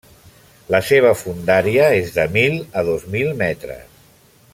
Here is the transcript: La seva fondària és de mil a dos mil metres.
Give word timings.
La 0.75 0.79
seva 0.87 1.11
fondària 1.19 1.89
és 1.99 2.09
de 2.15 2.25
mil 2.39 2.57
a 2.83 2.87
dos 2.91 3.05
mil 3.17 3.31
metres. 3.43 4.03